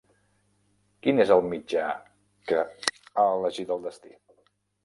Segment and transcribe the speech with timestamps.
[1.07, 1.85] Quin és el mitjà
[2.53, 2.65] que
[3.25, 4.19] ha elegit el destí?